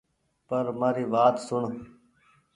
پر 0.47 0.65
مآري 0.79 1.05
وآت 1.13 1.35
سوڻ 1.47 1.69